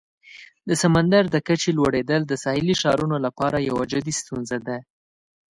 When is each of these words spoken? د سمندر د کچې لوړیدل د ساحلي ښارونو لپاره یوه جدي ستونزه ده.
د 0.67 0.69
سمندر 0.81 1.23
د 1.31 1.35
کچې 1.47 1.71
لوړیدل 1.77 2.21
د 2.27 2.33
ساحلي 2.43 2.75
ښارونو 2.81 3.17
لپاره 3.25 3.65
یوه 3.69 3.83
جدي 3.91 4.13
ستونزه 4.21 4.57
ده. 4.67 4.77